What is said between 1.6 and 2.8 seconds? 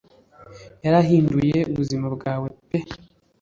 ubuzima bwawe pe